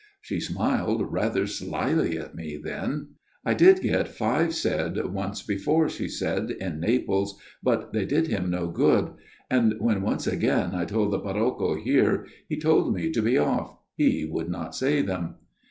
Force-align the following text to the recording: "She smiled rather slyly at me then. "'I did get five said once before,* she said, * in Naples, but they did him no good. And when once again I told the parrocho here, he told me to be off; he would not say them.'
"She 0.21 0.39
smiled 0.39 1.13
rather 1.13 1.45
slyly 1.45 2.17
at 2.17 2.33
me 2.33 2.57
then. 2.57 3.09
"'I 3.45 3.53
did 3.53 3.81
get 3.83 4.07
five 4.07 4.55
said 4.55 4.97
once 5.13 5.43
before,* 5.43 5.89
she 5.89 6.07
said, 6.07 6.49
* 6.53 6.59
in 6.59 6.79
Naples, 6.79 7.37
but 7.61 7.93
they 7.93 8.05
did 8.05 8.25
him 8.25 8.49
no 8.49 8.67
good. 8.69 9.11
And 9.51 9.75
when 9.77 10.01
once 10.01 10.25
again 10.25 10.73
I 10.73 10.85
told 10.85 11.13
the 11.13 11.19
parrocho 11.19 11.75
here, 11.75 12.25
he 12.49 12.57
told 12.59 12.91
me 12.95 13.11
to 13.11 13.21
be 13.21 13.37
off; 13.37 13.77
he 13.95 14.25
would 14.27 14.49
not 14.49 14.73
say 14.73 15.03
them.' 15.03 15.35